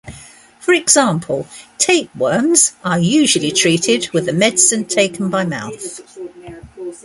For 0.59 0.73
example, 0.73 1.45
tapeworms 1.77 2.73
are 2.83 2.97
usually 2.97 3.51
treated 3.51 4.09
with 4.11 4.27
a 4.27 4.33
medicine 4.33 4.85
taken 4.85 5.29
by 5.29 5.45
mouth. 5.45 6.01